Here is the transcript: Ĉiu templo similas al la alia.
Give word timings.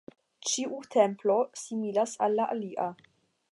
Ĉiu 0.51 0.79
templo 0.95 1.35
similas 1.65 2.17
al 2.29 2.41
la 2.41 2.51
alia. 2.57 2.91